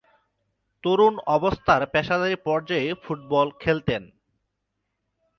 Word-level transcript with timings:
তরুণ 0.83 1.15
অবস্থায় 1.27 1.85
পেশাদারী 1.93 2.37
পর্যায়ে 2.45 2.89
ফুটবল 3.03 3.47
খেলতেন। 3.59 4.03